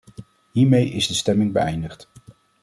Hiermee 0.51 0.89
is 0.91 1.07
de 1.07 1.13
stemming 1.13 1.47
is 1.55 1.63
beëindigd. 1.63 2.09